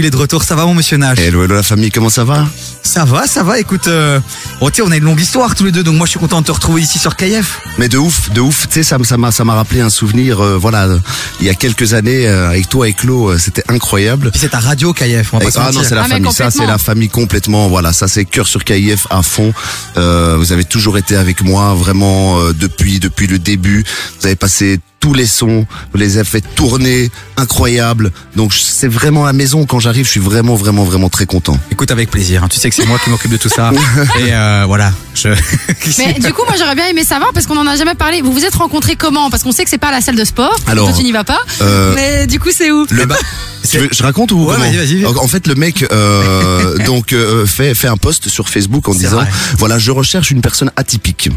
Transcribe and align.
Il 0.00 0.04
est 0.04 0.10
de 0.10 0.16
retour, 0.16 0.42
ça 0.42 0.56
va 0.56 0.66
mon 0.66 0.74
monsieur 0.74 0.96
Nash 0.96 1.20
Hello, 1.20 1.44
hello 1.44 1.54
la 1.54 1.62
famille, 1.62 1.92
comment 1.92 2.10
ça 2.10 2.24
va 2.24 2.48
Ça 2.82 3.04
va, 3.04 3.28
ça 3.28 3.44
va, 3.44 3.60
écoute, 3.60 3.86
euh, 3.86 4.18
bon, 4.58 4.68
tu 4.68 4.74
sais, 4.74 4.82
on 4.82 4.90
a 4.90 4.96
une 4.96 5.04
longue 5.04 5.20
histoire 5.20 5.54
tous 5.54 5.62
les 5.66 5.70
deux, 5.70 5.84
donc 5.84 5.94
moi 5.94 6.04
je 6.04 6.10
suis 6.10 6.18
content 6.18 6.40
de 6.40 6.46
te 6.46 6.50
retrouver 6.50 6.82
ici 6.82 6.98
sur 6.98 7.14
KF. 7.14 7.60
Mais 7.78 7.88
de 7.88 7.96
ouf, 7.96 8.28
de 8.32 8.40
ouf, 8.40 8.66
tu 8.66 8.74
sais, 8.74 8.82
ça, 8.82 8.98
ça 9.04 9.16
m'a, 9.18 9.30
ça 9.30 9.44
m'a 9.44 9.54
rappelé 9.54 9.82
un 9.82 9.90
souvenir, 9.90 10.40
euh, 10.40 10.56
voilà, 10.58 10.88
il 11.38 11.46
y 11.46 11.48
a 11.48 11.54
quelques 11.54 11.94
années, 11.94 12.26
euh, 12.26 12.48
avec 12.48 12.68
toi 12.68 12.88
et 12.88 12.92
Claude, 12.92 13.34
euh, 13.34 13.38
c'était 13.38 13.62
incroyable. 13.68 14.32
Puis 14.32 14.40
c'est 14.40 14.48
ta 14.48 14.58
radio 14.58 14.92
KF, 14.92 15.32
on 15.32 15.38
va 15.38 15.44
pas 15.44 15.48
Et- 15.48 15.52
se 15.52 15.58
ah 15.60 15.70
non, 15.72 15.82
c'est 15.84 15.94
la 15.94 16.02
Ah, 16.02 16.08
famille, 16.08 16.32
ça 16.32 16.50
c'est 16.50 16.66
la 16.66 16.78
famille 16.78 17.08
complètement, 17.08 17.68
voilà, 17.68 17.92
ça 17.92 18.08
c'est 18.08 18.24
cœur 18.24 18.48
sur 18.48 18.64
KIF 18.64 19.06
à 19.10 19.22
fond. 19.22 19.54
Euh, 19.96 20.34
vous 20.36 20.50
avez 20.50 20.64
toujours 20.64 20.98
été 20.98 21.14
avec 21.14 21.40
moi, 21.44 21.72
vraiment, 21.74 22.40
euh, 22.40 22.52
depuis, 22.52 22.98
depuis 22.98 23.28
le 23.28 23.38
début. 23.38 23.84
Vous 24.18 24.26
avez 24.26 24.34
passé 24.34 24.80
tous 25.04 25.12
les 25.12 25.26
sons, 25.26 25.66
vous 25.92 25.98
les 25.98 26.16
avez 26.16 26.24
fait 26.24 26.40
tourner, 26.40 27.10
incroyable. 27.36 28.10
Donc 28.36 28.54
c'est 28.54 28.88
vraiment 28.88 29.26
la 29.26 29.34
maison, 29.34 29.66
quand 29.66 29.78
j'arrive, 29.78 30.06
je 30.06 30.10
suis 30.12 30.18
vraiment, 30.20 30.54
vraiment, 30.54 30.82
vraiment 30.82 31.10
très 31.10 31.26
content. 31.26 31.58
Écoute 31.70 31.90
avec 31.90 32.10
plaisir, 32.10 32.42
hein, 32.42 32.48
tu 32.50 32.58
sais 32.58 32.70
que 32.70 32.74
c'est 32.74 32.86
moi 32.86 32.98
qui 33.04 33.10
m'occupe 33.10 33.30
de 33.30 33.36
tout 33.36 33.50
ça. 33.50 33.70
et 34.18 34.32
euh, 34.32 34.64
voilà, 34.66 34.94
je... 35.14 35.28
Mais 35.98 36.14
du 36.14 36.32
coup, 36.32 36.40
moi, 36.46 36.54
j'aurais 36.58 36.74
bien 36.74 36.86
aimé 36.86 37.04
savoir 37.04 37.34
parce 37.34 37.46
qu'on 37.46 37.58
en 37.58 37.66
a 37.66 37.76
jamais 37.76 37.94
parlé. 37.94 38.22
Vous 38.22 38.32
vous 38.32 38.46
êtes 38.46 38.54
rencontrés 38.54 38.96
comment? 38.96 39.28
Parce 39.28 39.42
qu'on 39.42 39.52
sait 39.52 39.64
que 39.64 39.68
c'est 39.70 39.76
pas 39.76 39.88
à 39.88 39.92
la 39.92 40.00
salle 40.00 40.16
de 40.16 40.24
sport. 40.24 40.56
Alors, 40.66 40.88
toi, 40.88 40.96
tu 40.96 41.04
n'y 41.04 41.12
vas 41.12 41.24
pas. 41.24 41.40
euh, 41.60 41.92
Mais 41.94 42.26
du 42.26 42.40
coup, 42.40 42.48
c'est 42.50 42.70
où? 42.70 42.86
Le 42.90 43.04
ba- 43.04 43.18
Tu 43.70 43.76
veux- 43.76 43.90
je 43.92 44.02
raconte 44.02 44.32
ou 44.32 44.46
Ouais, 44.46 44.56
vas-y, 44.56 44.76
vas-y. 44.78 45.04
En 45.04 45.14
en 45.16 45.28
fait, 45.28 45.46
le 45.46 45.54
mec 45.54 45.84
euh, 45.92 46.78
donc 46.86 47.12
euh, 47.12 47.44
fait 47.44 47.74
fait 47.74 47.88
un 47.88 47.98
post 47.98 48.30
sur 48.30 48.48
Facebook 48.48 48.88
en 48.88 48.92
C'est 48.94 49.00
disant 49.00 49.16
vrai. 49.16 49.28
voilà, 49.58 49.78
je 49.78 49.90
recherche 49.90 50.30
une 50.30 50.40
personne 50.40 50.70
atypique. 50.76 51.28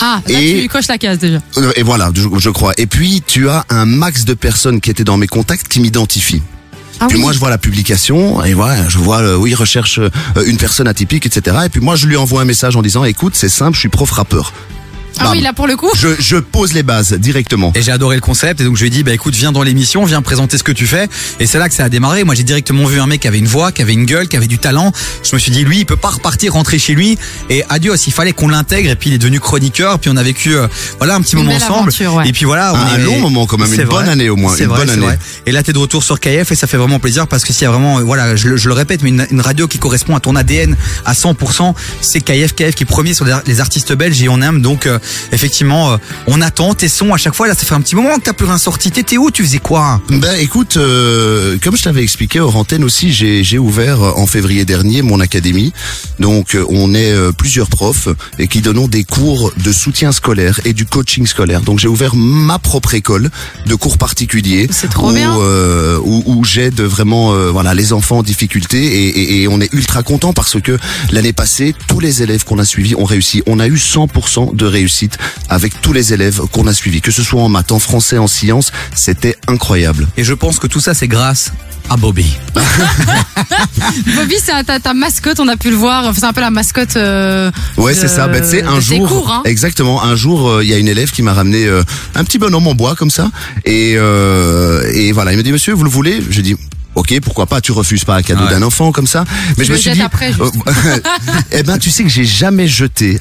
Ah, 0.00 0.20
là, 0.28 0.40
Et- 0.40 0.62
tu 0.62 0.68
coches 0.68 0.88
la 0.88 0.98
case 0.98 1.18
déjà. 1.18 1.38
Euh, 1.56 1.72
Et 1.76 1.82
voilà, 1.82 2.10
je, 2.14 2.22
je 2.38 2.50
crois. 2.50 2.72
Et 2.78 2.86
puis 2.86 3.22
tu 3.26 3.48
as 3.48 3.64
un 3.70 3.84
max 3.86 4.24
de 4.24 4.34
personnes 4.34 4.80
qui 4.80 4.90
étaient 4.90 5.04
dans 5.04 5.16
mes 5.16 5.26
contacts 5.26 5.68
qui 5.68 5.80
m'identifient. 5.80 6.42
Ah 7.00 7.06
Puis 7.06 7.16
oui. 7.16 7.22
moi 7.22 7.32
je 7.32 7.38
vois 7.38 7.50
la 7.50 7.58
publication 7.58 8.42
et 8.44 8.54
voilà, 8.54 8.88
je 8.88 8.98
vois 8.98 9.18
euh, 9.20 9.36
oui 9.36 9.54
recherche 9.54 10.00
euh, 10.00 10.08
une 10.46 10.56
personne 10.56 10.88
atypique 10.88 11.26
etc. 11.26 11.56
Et 11.66 11.68
puis 11.68 11.80
moi 11.80 11.94
je 11.94 12.06
lui 12.06 12.16
envoie 12.16 12.40
un 12.42 12.44
message 12.44 12.74
en 12.74 12.82
disant 12.82 13.04
écoute 13.04 13.34
c'est 13.36 13.48
simple, 13.48 13.74
je 13.74 13.80
suis 13.80 13.88
prof 13.88 14.10
rappeur. 14.10 14.52
Ah 15.20 15.24
Bam. 15.24 15.32
oui, 15.32 15.40
là, 15.40 15.52
pour 15.52 15.66
le 15.66 15.76
coup. 15.76 15.90
Je, 15.96 16.08
je 16.18 16.36
pose 16.36 16.72
les 16.74 16.82
bases 16.82 17.12
directement. 17.14 17.72
Et 17.74 17.82
j'ai 17.82 17.90
adoré 17.92 18.14
le 18.16 18.20
concept 18.20 18.60
et 18.60 18.64
donc 18.64 18.76
je 18.76 18.82
lui 18.82 18.86
ai 18.88 18.90
dit 18.90 19.02
bah 19.02 19.12
écoute 19.12 19.34
viens 19.34 19.50
dans 19.52 19.62
l'émission, 19.62 20.04
viens 20.04 20.22
présenter 20.22 20.58
ce 20.58 20.62
que 20.62 20.72
tu 20.72 20.86
fais 20.86 21.08
et 21.40 21.46
c'est 21.46 21.58
là 21.58 21.68
que 21.68 21.74
ça 21.74 21.84
a 21.84 21.88
démarré. 21.88 22.24
Moi 22.24 22.34
j'ai 22.34 22.44
directement 22.44 22.84
vu 22.86 23.00
un 23.00 23.06
mec 23.06 23.20
qui 23.20 23.28
avait 23.28 23.38
une 23.38 23.46
voix, 23.46 23.72
qui 23.72 23.82
avait 23.82 23.94
une 23.94 24.04
gueule, 24.06 24.28
qui 24.28 24.36
avait 24.36 24.46
du 24.46 24.58
talent. 24.58 24.92
Je 25.28 25.34
me 25.34 25.38
suis 25.40 25.50
dit 25.50 25.64
lui 25.64 25.78
il 25.80 25.86
peut 25.86 25.96
pas 25.96 26.10
repartir 26.10 26.52
rentrer 26.52 26.78
chez 26.78 26.94
lui 26.94 27.18
et 27.50 27.64
adios, 27.68 27.96
il 27.96 28.12
fallait 28.12 28.32
qu'on 28.32 28.48
l'intègre 28.48 28.90
et 28.90 28.96
puis 28.96 29.10
il 29.10 29.14
est 29.14 29.18
devenu 29.18 29.40
chroniqueur 29.40 29.98
puis 29.98 30.10
on 30.12 30.16
a 30.16 30.22
vécu 30.22 30.54
euh, 30.54 30.68
voilà 30.98 31.16
un 31.16 31.20
petit 31.20 31.34
Une 31.36 31.44
moment 31.44 31.56
ensemble 31.56 31.88
aventure, 31.88 32.14
ouais. 32.14 32.28
et 32.28 32.32
puis 32.32 32.44
voilà, 32.44 32.72
on 32.74 32.76
Un- 32.76 32.98
est- 32.98 33.04
long 33.04 33.18
moment 33.18 33.46
quand 33.46 33.58
même, 33.58 33.72
une 33.72 33.84
bonne 33.84 34.08
année 34.08 34.28
au 34.28 34.36
moins, 34.36 34.54
une 34.56 34.66
vrai, 34.66 34.80
bonne 34.80 34.90
année. 34.90 35.06
vrai. 35.06 35.18
Et 35.46 35.52
là 35.52 35.62
t'es 35.62 35.72
de 35.72 35.78
retour 35.78 36.02
sur 36.04 36.20
KF 36.20 36.52
et 36.52 36.54
ça 36.54 36.66
fait 36.66 36.76
vraiment 36.76 36.98
plaisir 37.00 37.26
parce 37.26 37.44
que 37.44 37.52
s'il 37.52 37.62
y 37.62 37.66
a 37.66 37.70
vraiment 37.70 38.00
voilà, 38.02 38.36
je, 38.36 38.48
le- 38.48 38.56
je 38.56 38.68
le 38.68 38.74
répète 38.74 39.02
mais 39.02 39.08
une, 39.10 39.26
une 39.30 39.40
radio 39.40 39.66
qui 39.66 39.78
correspond 39.78 40.14
à 40.14 40.20
ton 40.20 40.36
ADN 40.36 40.76
à 41.04 41.12
100%, 41.14 41.74
c'est 42.00 42.20
KF 42.20 42.54
KF 42.54 42.74
qui 42.74 42.84
est 42.84 42.86
premier 42.86 43.14
sur 43.14 43.26
les 43.46 43.60
artistes 43.60 43.92
belges 43.94 44.22
et 44.22 44.28
on 44.28 44.40
aime 44.42 44.62
donc 44.62 44.86
euh, 44.86 44.97
effectivement 45.32 45.92
euh, 45.92 45.96
on 46.26 46.40
attend 46.40 46.74
tes 46.74 46.88
sons 46.88 47.12
à 47.14 47.16
chaque 47.16 47.34
fois 47.34 47.46
là 47.48 47.54
ça 47.54 47.64
fait 47.64 47.74
un 47.74 47.80
petit 47.80 47.96
moment 47.96 48.16
que 48.16 48.22
t'as 48.22 48.32
plus 48.32 48.46
rien 48.46 48.58
sorti. 48.58 48.90
T'étais 48.90 49.16
où? 49.18 49.30
Tu 49.30 49.42
faisais 49.44 49.58
quoi? 49.58 50.00
Ben 50.10 50.34
écoute, 50.40 50.76
euh, 50.76 51.56
comme 51.62 51.76
je 51.76 51.82
t'avais 51.82 52.02
expliqué 52.02 52.40
hors 52.40 52.56
antenne 52.56 52.84
aussi, 52.84 53.12
j'ai 53.12 53.44
j'ai 53.44 53.58
ouvert 53.58 54.02
euh, 54.02 54.12
en 54.16 54.26
février 54.26 54.64
dernier 54.64 55.02
mon 55.02 55.20
académie. 55.20 55.72
Donc 56.18 56.54
euh, 56.54 56.64
on 56.68 56.94
est 56.94 57.12
euh, 57.12 57.32
plusieurs 57.32 57.68
profs 57.68 58.08
et 58.38 58.48
qui 58.48 58.60
donnons 58.60 58.88
des 58.88 59.04
cours 59.04 59.52
de 59.64 59.72
soutien 59.72 60.12
scolaire 60.12 60.60
et 60.64 60.72
du 60.72 60.86
coaching 60.86 61.26
scolaire. 61.26 61.60
Donc 61.62 61.78
j'ai 61.78 61.88
ouvert 61.88 62.14
ma 62.14 62.58
propre 62.58 62.94
école 62.94 63.30
de 63.66 63.74
cours 63.74 63.98
particuliers. 63.98 64.66
C'est 64.70 64.90
trop 64.90 65.10
où, 65.10 65.14
bien. 65.14 65.36
euh, 65.38 65.98
où, 66.02 66.22
où 66.26 66.44
j'aide 66.44 66.80
vraiment 66.80 67.32
euh, 67.34 67.50
voilà 67.50 67.74
les 67.74 67.92
enfants 67.92 68.18
en 68.18 68.22
difficulté 68.22 68.78
et, 68.84 69.08
et, 69.08 69.42
et 69.42 69.48
on 69.48 69.60
est 69.60 69.72
ultra 69.72 70.02
content 70.02 70.32
parce 70.32 70.60
que 70.60 70.78
l'année 71.12 71.32
passée 71.32 71.74
tous 71.86 72.00
les 72.00 72.22
élèves 72.22 72.44
qu'on 72.44 72.58
a 72.58 72.64
suivis 72.64 72.94
ont 72.96 73.04
réussi. 73.04 73.42
On 73.46 73.60
a 73.60 73.66
eu 73.66 73.76
100% 73.76 74.54
de 74.56 74.64
réussite 74.66 74.87
avec 75.48 75.80
tous 75.80 75.92
les 75.92 76.12
élèves 76.12 76.40
qu'on 76.52 76.66
a 76.66 76.72
suivis, 76.72 77.00
que 77.00 77.10
ce 77.10 77.22
soit 77.22 77.42
en 77.42 77.48
maths, 77.48 77.72
en 77.72 77.78
français, 77.78 78.18
en 78.18 78.26
sciences, 78.26 78.72
c'était 78.94 79.36
incroyable. 79.46 80.06
Et 80.16 80.24
je 80.24 80.34
pense 80.34 80.58
que 80.58 80.66
tout 80.66 80.80
ça 80.80 80.94
c'est 80.94 81.08
grâce 81.08 81.52
à 81.90 81.96
Bobby. 81.96 82.36
Bobby, 84.16 84.34
c'est 84.42 84.64
ta, 84.64 84.78
ta 84.80 84.94
mascotte, 84.94 85.40
on 85.40 85.48
a 85.48 85.56
pu 85.56 85.70
le 85.70 85.76
voir. 85.76 86.12
C'est 86.14 86.24
un 86.24 86.32
peu 86.32 86.40
la 86.40 86.50
mascotte. 86.50 86.96
euh, 86.96 87.50
Ouais, 87.76 87.94
c'est 87.94 88.08
ça. 88.08 88.28
Ben, 88.28 88.42
tu 88.42 88.48
sais, 88.50 88.62
un 88.62 88.80
jour, 88.80 89.08
cours, 89.08 89.32
hein. 89.32 89.42
exactement, 89.44 90.02
un 90.02 90.14
jour, 90.16 90.48
euh, 90.50 90.64
il 90.64 90.68
y 90.68 90.74
a 90.74 90.78
une 90.78 90.88
élève 90.88 91.10
qui 91.10 91.22
m'a 91.22 91.32
ramené 91.32 91.64
euh, 91.66 91.82
un 92.14 92.24
petit 92.24 92.38
bonhomme 92.38 92.66
en 92.66 92.74
bois 92.74 92.94
comme 92.94 93.10
ça, 93.10 93.30
et 93.64 93.94
euh, 93.96 94.82
et 94.92 95.12
voilà, 95.12 95.32
il 95.32 95.38
me 95.38 95.42
dit, 95.42 95.52
monsieur, 95.52 95.72
vous 95.74 95.84
le 95.84 95.90
voulez? 95.90 96.22
Je 96.30 96.40
dis. 96.40 96.56
Ok, 96.94 97.14
pourquoi 97.22 97.46
pas? 97.46 97.60
Tu 97.60 97.70
refuses 97.70 98.04
pas 98.04 98.16
un 98.16 98.22
cadeau 98.22 98.42
Ouais. 98.44 98.50
d'un 98.50 98.62
enfant 98.62 98.90
comme 98.90 99.06
ça? 99.06 99.24
Mais 99.56 99.64
Tu 99.64 99.66
je 99.66 99.70
me 99.70 99.76
le 99.76 99.80
suis 99.80 99.90
jettes 99.90 99.98
dit, 99.98 100.02
après, 100.02 100.32
euh, 100.40 100.98
eh 101.52 101.62
ben, 101.62 101.78
tu 101.78 101.90
sais 101.90 102.02
que 102.02 102.08
j'ai 102.08 102.24
jamais 102.24 102.66
jeté 102.66 103.20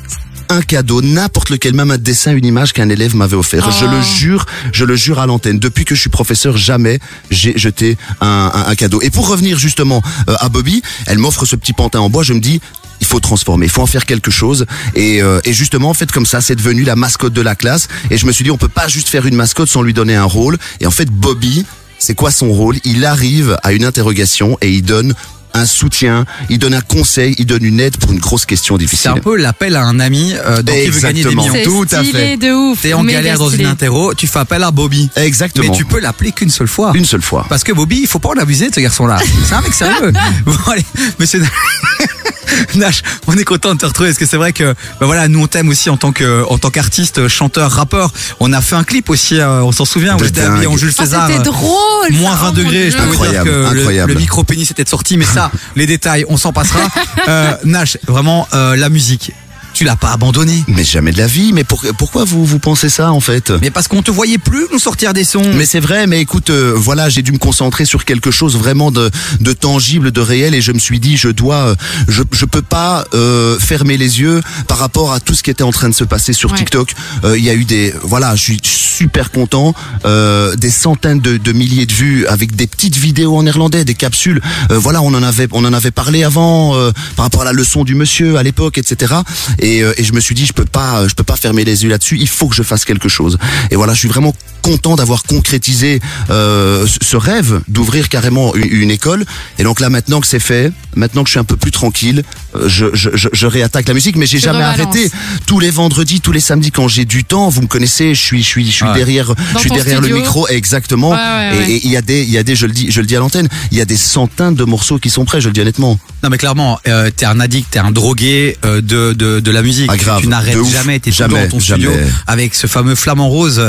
un 0.50 0.62
cadeau, 0.62 1.02
n'importe 1.02 1.50
lequel, 1.50 1.74
même 1.74 1.92
un 1.92 1.98
dessin, 1.98 2.36
une 2.36 2.46
image 2.46 2.74
qu'un 2.74 2.90
élève 2.90 3.16
m'avait 3.16 3.36
offert. 3.36 3.70
Je 3.72 3.86
le 3.86 4.02
jure, 4.02 4.46
je 4.72 4.86
le 4.86 4.96
jure 4.96 5.20
à 5.20 5.26
l'antenne. 5.26 5.60
Depuis 5.60 5.86
que 5.86 5.96
je 5.96 6.02
suis 6.02 6.10
professeur, 6.10 6.58
jamais 6.58 7.00
j'ai 7.32 7.58
jeté 7.58 7.98
un, 8.22 8.52
un- 8.54 8.66
un 8.70 8.76
cadeau. 8.76 9.02
Et 9.02 9.10
pour 9.10 9.28
revenir 9.28 9.58
justement 9.60 10.02
euh, 10.30 10.36
à 10.40 10.50
Bobby, 10.50 10.82
elle 11.06 11.18
m'offre 11.20 11.46
ce 11.46 11.56
petit 11.56 11.74
pantin 11.74 12.00
en 12.00 12.10
bois. 12.10 12.24
Je 12.24 12.34
me 12.34 12.40
dis, 12.40 12.62
il 13.00 13.06
faut 13.06 13.20
transformer, 13.20 13.66
il 13.68 13.72
faut 13.72 13.82
en 13.82 13.88
faire 13.88 14.06
quelque 14.06 14.32
chose. 14.32 14.66
Et, 14.96 15.22
euh, 15.22 15.40
et 15.46 15.54
justement, 15.54 15.90
en 15.90 15.94
fait, 15.94 16.12
comme 16.12 16.26
ça, 16.26 16.42
c'est 16.42 16.56
devenu 16.56 16.84
la 16.84 16.96
mascotte 16.96 17.34
de 17.34 17.42
la 17.42 17.56
classe. 17.56 17.88
Et 18.10 18.18
je 18.18 18.26
me 18.26 18.32
suis 18.32 18.44
dit, 18.44 18.52
on 18.52 18.58
peut 18.58 18.68
pas 18.68 18.88
juste 18.88 19.08
faire 19.10 19.26
une 19.26 19.36
mascotte 19.36 19.70
sans 19.70 19.82
lui 19.82 19.94
donner 19.94 20.16
un 20.16 20.24
rôle. 20.26 20.58
Et 20.80 20.88
en 20.88 20.92
fait, 20.92 21.10
Bobby, 21.10 21.66
c'est 22.00 22.16
quoi 22.16 22.32
son 22.32 22.52
rôle? 22.52 22.78
Il 22.84 23.06
arrive 23.06 23.58
à 23.64 23.74
une 23.74 23.84
interrogation 23.86 24.58
et 24.62 24.70
il 24.72 24.82
donne 24.84 25.14
un 25.54 25.66
soutien, 25.66 26.26
il 26.50 26.60
donne 26.60 26.74
un 26.74 26.82
conseil, 26.82 27.36
il 27.38 27.46
donne 27.46 27.64
une 27.64 27.80
aide 27.80 27.98
pour 27.98 28.12
une 28.12 28.20
grosse 28.20 28.46
question 28.46 28.76
C'est 28.76 28.84
difficile. 28.84 29.12
un 29.12 29.18
peu 29.18 29.36
l'appel 29.36 29.76
à 29.76 29.84
un 29.84 30.00
ami 30.00 30.34
euh, 30.36 30.62
dont 30.62 30.74
il 30.74 30.92
veut 30.92 31.00
gagner 31.02 31.24
des 31.24 31.30
Exactement. 31.30 31.42
millions. 31.44 31.54
C'est 31.56 31.64
tout 31.64 31.96
à 31.96 32.04
fait. 32.04 32.38
de 32.38 32.52
ouf. 32.52 32.82
T'es 32.82 32.94
en 32.94 33.04
méga 33.04 33.20
galère 33.20 33.40
dans 33.40 33.50
une 33.50 33.66
interro, 33.66 34.14
tu 34.14 34.28
fais 34.28 34.40
appel 34.40 34.64
à 34.64 34.72
Bobby. 34.72 35.10
Exactement. 35.16 35.68
Mais 35.72 35.76
tu 35.78 35.86
peux 35.86 36.00
l'appeler 36.00 36.32
qu'une 36.32 36.50
seule 36.50 36.68
fois. 36.68 36.92
Une 36.94 37.06
seule 37.06 37.22
fois. 37.22 37.46
Parce 37.50 37.64
que 37.64 37.72
Bobby, 37.72 38.00
il 38.02 38.08
faut 38.08 38.20
pas 38.20 38.30
en 38.30 38.38
abuser 38.40 38.70
de 38.70 38.76
ce 38.76 38.80
garçon-là. 38.82 39.18
C'est 39.48 39.56
un 39.56 39.62
mec 39.62 39.74
sérieux. 39.74 40.14
Bon, 40.46 40.54
allez, 40.72 40.86
monsieur 41.20 41.42
Nash, 42.76 43.02
on 43.28 43.34
est 43.38 43.44
content 43.44 43.74
de 43.74 43.80
te 43.80 43.86
retrouver 43.86 44.10
parce 44.10 44.20
que 44.20 44.26
c'est 44.26 44.38
vrai 44.38 44.54
que 44.54 44.74
bah 45.00 45.06
voilà, 45.06 45.28
nous 45.28 45.40
on 45.42 45.48
t'aime 45.48 45.70
aussi 45.70 45.90
en 45.90 45.98
tant 45.98 46.12
que 46.12 46.46
en 46.50 46.58
tant 46.58 46.70
qu'artiste, 46.70 47.28
chanteur, 47.28 47.72
rappeur. 47.72 48.12
On 48.40 48.54
a 48.54 48.62
fait 48.62 48.76
un 48.76 48.84
clip 48.84 49.10
aussi, 49.10 49.40
euh, 49.40 49.62
on 49.64 49.72
s'en 49.72 49.86
souvient, 49.86 50.16
où 50.16 50.24
j'étais 50.24 50.42
habillé 50.42 50.68
en 50.68 50.78
Jules 50.78 50.94
Ah, 50.98 51.04
César. 51.04 51.28
c'était 51.28 51.40
euh, 51.40 51.44
drôle. 51.44 52.12
Moins 52.12 52.36
ça, 52.36 52.44
20 52.44 52.48
oh 52.50 52.52
mon 52.52 52.58
degrés, 52.64 52.92
je 52.92 52.98
peux 52.98 53.04
vous 53.04 53.12
dire 53.12 53.22
Incroyable, 53.42 53.50
que 53.50 53.56
le- 53.56 53.66
incroyable. 53.80 54.14
le, 54.14 54.20
micro 54.20 54.44
pénis 54.44 54.70
était 54.72 54.86
sorti, 54.88 55.18
mais 55.18 55.26
ça, 55.26 55.52
les 55.76 55.86
détails, 55.86 56.26
on 56.30 56.38
s'en 56.38 56.54
passera. 56.54 56.80
Euh, 57.28 57.54
Nash, 57.66 57.98
vraiment, 58.08 58.48
euh, 58.54 58.76
la 58.76 58.90
musique, 58.90 59.32
tu 59.78 59.84
l'as 59.84 59.96
pas 59.96 60.10
abandonné. 60.12 60.64
Mais 60.68 60.84
jamais 60.84 61.12
de 61.12 61.20
la 61.20 61.28
vie. 61.28 61.54
Mais 61.54 61.64
pour- 61.64 61.84
pourquoi 62.00 62.24
vous 62.26 62.44
vous 62.46 62.58
pensez 62.58 62.90
ça 62.90 63.12
en 63.12 63.20
fait? 63.20 63.52
Mais 63.62 63.70
parce 63.70 63.88
qu'on 63.88 64.02
te 64.02 64.10
voyait 64.10 64.40
plus 64.40 64.66
nous 64.72 64.80
sortir 64.80 65.14
des 65.14 65.24
sons. 65.24 65.44
mais 65.56 65.66
c'est 65.68 65.80
vrai, 65.80 66.08
mais 66.08 66.20
écoute, 66.20 66.50
euh, 66.50 66.74
voilà, 66.76 67.10
j'ai 67.10 67.22
dû 67.22 67.32
me 67.32 67.38
concentrer 67.38 67.86
sur 67.86 68.04
quelque 68.04 68.32
chose 68.32 68.58
vraiment 68.58 68.90
de, 68.90 69.12
de 69.40 69.54
tangible, 69.54 70.12
de 70.12 70.20
réel, 70.22 70.56
et 70.56 70.62
je 70.62 70.72
me 70.72 70.80
suis 70.80 71.00
dit, 71.00 71.16
je 71.16 71.30
dois, 71.30 71.56
euh, 71.58 71.76
je, 72.08 72.24
je 72.32 72.46
peux 72.46 72.64
pas 72.64 73.06
euh, 73.14 73.60
fermer 73.60 73.98
les 73.98 74.20
yeux 74.20 74.42
par 74.68 74.80
rapport 74.80 75.14
à 75.14 75.20
tout 75.20 75.36
ce 75.36 75.44
qui 75.44 75.52
était 75.52 75.64
en 75.64 75.72
train 75.72 75.90
de 75.90 75.94
se 75.94 76.04
passer 76.04 76.34
sur 76.34 76.52
Ouais. 76.52 76.58
TikTok. 76.58 76.94
Euh, 77.24 77.38
Il 77.38 77.44
y 77.44 77.50
a 77.52 77.54
eu 77.54 77.66
des, 77.66 77.94
voilà, 78.02 78.36
je 78.36 78.42
suis 78.42 78.60
super 78.64 79.30
content, 79.32 79.76
euh, 80.06 80.56
des 80.56 80.72
centaines 80.72 81.20
de, 81.20 81.38
de 81.38 81.52
milliers 81.52 81.86
de 81.86 81.94
vues 81.94 82.26
avec 82.26 82.56
des 82.56 82.66
petites 82.66 82.96
vidéos 82.98 83.38
en 83.38 83.44
néerlandais, 83.44 83.86
des 83.86 83.94
capsules. 83.94 84.42
Euh, 84.72 84.80
voilà, 84.80 85.04
on 85.04 85.14
en 85.14 85.22
avait, 85.22 85.48
on 85.52 85.64
en 85.66 85.74
avait 85.74 85.92
parlé 85.92 86.24
avant 86.24 86.76
euh, 86.76 86.92
par 87.16 87.26
rapport 87.26 87.42
à 87.42 87.46
la 87.46 87.54
leçon 87.54 87.84
du 87.84 87.94
monsieur 87.94 88.38
à 88.38 88.44
l'époque, 88.44 88.78
etc. 88.80 89.14
Et, 89.60 89.67
euh, 89.68 89.94
et 89.98 90.04
je 90.04 90.14
me 90.14 90.20
suis 90.20 90.36
dit, 90.36 90.46
je 90.46 90.54
peux 90.54 90.66
pas, 90.66 91.08
je 91.08 91.16
peux 91.16 91.24
pas 91.24 91.36
fermer 91.36 91.64
les 91.64 91.84
yeux 91.84 91.90
là-dessus. 91.90 92.18
Il 92.20 92.28
faut 92.28 92.48
que 92.48 92.56
je 92.56 92.64
fasse 92.64 92.86
quelque 92.86 93.10
chose. 93.10 93.38
Et 93.72 93.76
voilà, 93.76 93.94
je 93.94 94.00
suis 94.00 94.08
vraiment 94.08 94.34
content 94.68 94.96
d'avoir 94.96 95.24
concrétisé 95.24 96.00
euh, 96.30 96.86
ce- 97.02 97.18
rêve 97.18 97.62
d'ouvrir 97.68 98.10
carrément 98.10 98.54
une, 98.56 98.68
une 98.84 98.92
école. 98.92 99.26
Et 99.60 99.64
donc 99.64 99.80
là, 99.80 99.90
maintenant 99.90 100.20
que 100.22 100.28
c'est 100.28 100.40
fait, 100.40 100.72
maintenant 100.96 101.24
que 101.24 101.30
je 101.30 101.32
suis 101.34 101.40
un 101.40 101.44
peu 101.44 101.56
plus 101.56 101.72
tranquille, 101.72 102.24
euh, 102.56 102.68
je, 102.68 102.88
je, 102.94 103.10
je, 103.14 103.30
je 103.32 103.48
réattaque 103.48 103.88
la 103.88 103.94
musique. 103.94 104.16
Mais 104.18 104.26
j'ai 104.28 104.40
jamais 104.40 104.64
arrêté. 104.64 105.10
Tous 105.46 105.60
les 105.60 105.72
vendredis, 105.72 106.22
tous 106.22 106.32
les 106.32 106.40
samedis, 106.40 106.72
quand 106.72 106.88
j'ai 106.88 107.06
du 107.06 107.24
temps, 107.24 107.50
vous 107.50 107.62
me 107.62 107.68
connaissez, 107.68 108.14
je 108.14 108.22
suis, 108.22 108.44
je 108.44 108.48
suis, 108.48 108.66
je 108.68 108.72
suis 108.72 108.86
Ouais. 108.86 108.94
derrière, 108.94 109.34
je 109.54 109.60
suis 109.60 109.70
derrière 109.72 110.02
le 110.02 110.10
micro, 110.10 110.48
exactement. 110.48 111.12
Ouais, 111.12 111.18
ouais, 111.58 111.72
Et- 111.72 111.86
il 111.86 111.92
y 111.92 111.98
a 111.98 112.02
des, 112.02 112.22
il 112.24 112.30
y 112.30 112.38
a 112.38 112.44
des, 112.44 112.56
je 112.56 112.66
le 112.66 112.74
dis, 112.74 112.92
je 112.92 113.00
le 113.02 113.08
dis 113.08 113.16
à 113.16 113.20
l'antenne, 113.20 113.48
il 113.72 113.78
y 113.78 113.82
a 113.82 113.86
des 113.86 113.98
centaines 113.98 114.56
de 114.56 114.64
morceaux 114.64 115.00
qui 115.00 115.10
sont 115.10 115.26
prêts. 115.26 115.42
Je 115.42 115.48
le 115.48 115.54
dis 115.54 115.62
honnêtement. 115.62 116.00
Non 116.24 116.30
mais 116.30 116.38
clairement, 116.38 116.80
euh, 116.88 117.10
t'es 117.16 117.26
un 117.26 117.40
addict, 117.40 117.68
t'es 117.72 117.80
un 117.80 117.92
drogué 117.92 118.58
euh, 118.66 118.82
de, 118.82 119.14
de, 119.14 119.40
de 119.40 119.52
la 119.52 119.62
musique. 119.62 119.90
Ah, 119.92 119.98
grave, 119.98 120.22
tu 120.22 120.28
n'arrêtes 120.28 120.58
jamais, 120.72 121.00
t'es 121.00 121.12
Jamais, 121.12 121.44
dans 121.46 121.52
ton 121.52 121.60
jamais. 121.60 121.84
studio 121.86 121.92
avec 122.28 122.54
ce 122.56 122.68
fameux 122.68 122.96
flamant 122.96 123.30
rose. 123.30 123.60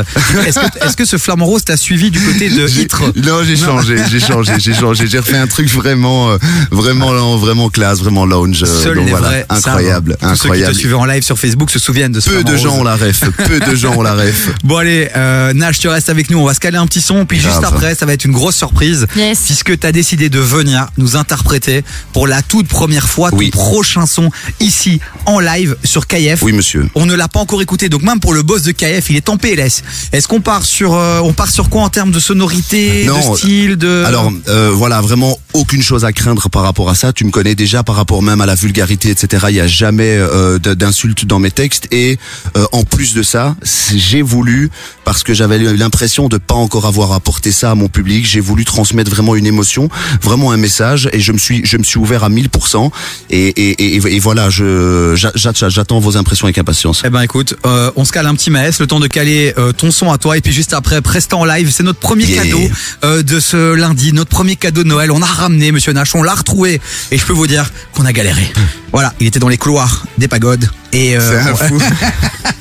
Est-ce 0.46 0.58
que, 0.60 0.87
est-ce 0.88 0.96
que 0.96 1.04
ce 1.04 1.16
flamant 1.18 1.44
rose 1.46 1.64
t'a 1.64 1.76
suivi 1.76 2.10
du 2.10 2.20
côté 2.20 2.48
de 2.50 2.66
J'ai- 2.66 2.82
Hitre 2.82 3.02
Non, 3.16 3.42
j'ai 3.44 3.56
changé, 3.56 3.96
j'ai 4.10 4.20
changé, 4.20 4.52
j'ai 4.58 4.74
changé. 4.74 5.06
J'ai 5.06 5.18
refait 5.18 5.36
un 5.36 5.46
truc 5.46 5.68
vraiment, 5.68 6.30
euh, 6.30 6.38
vraiment, 6.70 7.36
vraiment 7.36 7.68
classe, 7.70 7.98
vraiment 7.98 8.24
lounge. 8.26 8.62
euh, 8.62 8.66
Seuls 8.66 8.96
donc 8.96 9.04
les 9.06 9.10
voilà, 9.10 9.28
vrais 9.28 9.46
incroyable, 9.48 10.16
savent. 10.20 10.30
Tous 10.30 10.36
ceux 10.36 10.42
qui 10.42 10.42
incroyable. 10.46 10.72
te 10.74 10.78
suivaient 10.78 10.94
en 10.94 11.04
live 11.04 11.22
sur 11.22 11.38
Facebook 11.38 11.70
se 11.70 11.78
souviennent 11.78 12.12
de 12.12 12.20
ce 12.20 12.28
Peu 12.30 12.40
flamant 12.40 12.50
de 12.52 12.56
gens 12.62 12.70
rose. 12.70 12.80
ont 12.80 12.84
la 12.84 12.96
ref, 12.96 13.24
peu 13.46 13.60
de 13.60 13.74
gens 13.74 13.94
ont 13.96 14.02
la 14.02 14.14
ref. 14.14 14.48
Bon 14.64 14.76
allez, 14.76 15.08
euh, 15.16 15.52
Nash, 15.54 15.78
tu 15.78 15.88
restes 15.88 16.08
avec 16.10 16.30
nous, 16.30 16.38
on 16.38 16.44
va 16.44 16.54
se 16.54 16.60
caler 16.60 16.78
un 16.78 16.86
petit 16.86 17.00
son, 17.00 17.24
puis 17.26 17.38
juste 17.38 17.60
Grave. 17.60 17.74
après, 17.74 17.94
ça 17.94 18.06
va 18.06 18.12
être 18.12 18.24
une 18.24 18.32
grosse 18.32 18.56
surprise, 18.56 19.06
Yes. 19.16 19.40
puisque 19.46 19.78
tu 19.78 19.86
as 19.86 19.92
décidé 19.92 20.28
de 20.28 20.38
venir 20.40 20.88
nous 20.98 21.16
interpréter 21.16 21.82
pour 22.12 22.26
la 22.26 22.42
toute 22.42 22.68
première 22.68 23.08
fois 23.08 23.30
Oui. 23.32 23.50
ton 23.50 23.58
prochain 23.58 24.06
son 24.06 24.30
ici 24.60 25.00
en 25.26 25.40
live 25.40 25.76
sur 25.84 26.06
KF. 26.06 26.42
Oui, 26.42 26.52
monsieur. 26.52 26.88
On 26.94 27.06
ne 27.06 27.14
l'a 27.14 27.28
pas 27.28 27.40
encore 27.40 27.62
écouté, 27.62 27.88
donc 27.88 28.02
même 28.02 28.20
pour 28.20 28.34
le 28.34 28.42
boss 28.42 28.62
de 28.62 28.72
KF, 28.72 29.10
il 29.10 29.16
est 29.16 29.28
en 29.28 29.36
PLS. 29.36 29.82
Est-ce 30.12 30.28
qu'on 30.28 30.40
part 30.40 30.64
sur, 30.68 30.94
euh, 30.94 31.20
on 31.22 31.32
part 31.32 31.50
sur 31.50 31.68
quoi 31.70 31.82
en 31.82 31.88
termes 31.88 32.10
de 32.12 32.20
sonorité, 32.20 33.04
Non, 33.06 33.32
de 33.32 33.36
style, 33.36 33.76
de 33.76 34.04
Alors 34.06 34.30
euh, 34.48 34.70
voilà, 34.72 35.00
vraiment 35.00 35.38
aucune 35.54 35.82
chose 35.82 36.04
à 36.04 36.12
craindre 36.12 36.48
par 36.50 36.62
rapport 36.62 36.88
à 36.90 36.94
ça. 36.94 37.12
Tu 37.12 37.24
me 37.24 37.30
connais 37.30 37.54
déjà 37.54 37.82
par 37.82 37.96
rapport 37.96 38.22
même 38.22 38.40
à 38.40 38.46
la 38.46 38.54
vulgarité, 38.54 39.10
etc. 39.10 39.46
Il 39.48 39.56
y 39.56 39.60
a 39.60 39.66
jamais 39.66 40.16
euh, 40.16 40.58
d'insultes 40.58 41.24
dans 41.24 41.38
mes 41.38 41.50
textes. 41.50 41.88
Et 41.92 42.18
euh, 42.56 42.66
en 42.72 42.84
plus 42.84 43.14
de 43.14 43.22
ça, 43.22 43.56
j'ai 43.94 44.22
voulu 44.22 44.70
parce 45.04 45.22
que 45.22 45.34
j'avais 45.34 45.58
l'impression 45.58 46.28
de 46.28 46.36
pas 46.36 46.54
encore 46.54 46.86
avoir 46.86 47.12
apporté 47.12 47.50
ça 47.50 47.70
à 47.70 47.74
mon 47.74 47.88
public. 47.88 48.26
J'ai 48.26 48.40
voulu 48.40 48.64
transmettre 48.64 49.10
vraiment 49.10 49.34
une 49.34 49.46
émotion, 49.46 49.88
vraiment 50.22 50.52
un 50.52 50.56
message. 50.58 51.08
Et 51.12 51.20
je 51.20 51.32
me 51.32 51.38
suis, 51.38 51.62
je 51.64 51.76
me 51.78 51.82
suis 51.82 51.98
ouvert 51.98 52.24
à 52.24 52.30
1000%. 52.30 52.90
Et, 53.30 53.48
et, 53.48 53.96
et, 53.96 54.16
et 54.16 54.18
voilà, 54.20 54.50
je 54.50 55.14
j'a- 55.16 55.32
j'a- 55.34 55.68
j'attends 55.68 55.98
vos 55.98 56.16
impressions 56.16 56.44
avec 56.46 56.58
impatience. 56.58 57.02
Eh 57.04 57.10
ben 57.10 57.22
écoute, 57.22 57.54
euh, 57.66 57.90
on 57.96 58.04
se 58.04 58.12
cale 58.12 58.26
un 58.26 58.34
petit 58.34 58.50
maes, 58.50 58.70
le 58.78 58.86
temps 58.86 59.00
de 59.00 59.06
caler 59.06 59.54
euh, 59.58 59.72
ton 59.72 59.90
son 59.90 60.12
à 60.12 60.18
toi 60.18 60.36
et 60.36 60.40
puis 60.40 60.52
juste 60.58 60.72
après 60.74 61.00
Presta 61.00 61.36
en 61.36 61.44
live, 61.44 61.70
c'est 61.70 61.84
notre 61.84 62.00
premier 62.00 62.24
Yeah. 62.26 62.42
cadeau 62.42 62.60
euh, 63.04 63.22
de 63.22 63.38
ce 63.38 63.74
lundi, 63.74 64.12
notre 64.12 64.30
premier 64.30 64.56
cadeau 64.56 64.82
de 64.82 64.88
Noël. 64.88 65.12
On 65.12 65.22
a 65.22 65.26
ramené 65.26 65.70
Monsieur 65.70 65.92
Nash, 65.92 66.16
on 66.16 66.22
l'a 66.24 66.34
retrouvé 66.34 66.80
et 67.12 67.16
je 67.16 67.24
peux 67.24 67.32
vous 67.32 67.46
dire 67.46 67.70
qu'on 67.94 68.04
a 68.04 68.12
galéré. 68.12 68.42
Voilà, 68.90 69.14
il 69.20 69.28
était 69.28 69.38
dans 69.38 69.46
les 69.48 69.56
couloirs 69.56 70.04
des 70.18 70.26
pagodes 70.26 70.68
et 70.92 71.16
euh, 71.16 71.20
C'est 71.44 71.48
un 71.48 71.52
on- 71.52 71.56
fou. 71.78 71.80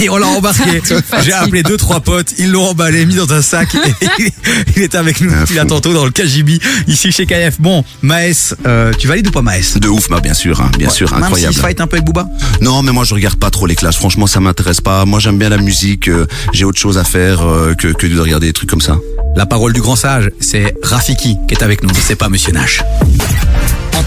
et 0.00 0.08
on 0.10 0.16
l'a 0.16 0.26
embarqué. 0.26 0.82
J'ai 1.24 1.32
appelé 1.32 1.62
deux 1.62 1.76
trois 1.76 2.00
potes, 2.00 2.34
ils 2.38 2.50
l'ont 2.50 2.68
emballé, 2.70 3.06
mis 3.06 3.14
dans 3.14 3.32
un 3.32 3.42
sac. 3.42 3.68
Et 4.00 4.06
il, 4.18 4.30
il 4.76 4.82
est 4.82 4.94
avec 4.94 5.20
nous 5.20 5.32
Un 5.32 5.40
depuis 5.42 5.54
là 5.54 5.62
fou. 5.62 5.68
tantôt 5.68 5.92
dans 5.92 6.04
le 6.04 6.10
KGB 6.10 6.58
ici 6.86 7.12
chez 7.12 7.26
KF. 7.26 7.60
Bon, 7.60 7.84
Maes, 8.02 8.54
euh, 8.66 8.92
tu 8.98 9.06
valides 9.08 9.28
ou 9.28 9.30
pas 9.30 9.42
Maes? 9.42 9.78
De 9.80 9.88
ouf, 9.88 10.08
bah, 10.08 10.20
bien 10.20 10.34
sûr, 10.34 10.60
hein, 10.60 10.70
bien 10.78 10.88
sûr, 10.90 11.12
Même 11.12 11.22
incroyable. 11.24 11.54
fight 11.54 11.80
un 11.80 11.86
peu 11.86 11.96
avec 11.96 12.06
Booba? 12.06 12.26
Non, 12.60 12.82
mais 12.82 12.92
moi 12.92 13.04
je 13.04 13.14
regarde 13.14 13.36
pas 13.38 13.50
trop 13.50 13.66
les 13.66 13.74
classes. 13.76 13.96
Franchement, 13.96 14.26
ça 14.26 14.40
m'intéresse 14.40 14.80
pas. 14.80 15.04
Moi, 15.04 15.20
j'aime 15.20 15.38
bien 15.38 15.48
la 15.48 15.58
musique. 15.58 16.08
euh, 16.08 16.26
J'ai 16.52 16.64
autre 16.64 16.78
chose 16.78 16.98
à 16.98 17.04
faire 17.04 17.42
euh, 17.46 17.74
que, 17.74 17.88
que 17.88 18.06
de 18.06 18.18
regarder 18.18 18.46
des 18.48 18.52
trucs 18.52 18.70
comme 18.70 18.80
ça. 18.80 18.96
La 19.36 19.46
parole 19.46 19.72
du 19.72 19.80
grand 19.80 19.96
sage, 19.96 20.30
c'est 20.40 20.74
Rafiki 20.82 21.36
qui 21.48 21.54
est 21.54 21.62
avec 21.62 21.82
nous, 21.82 21.90
c'est 22.06 22.16
pas 22.16 22.28
Monsieur 22.28 22.52
Nash. 22.52 22.82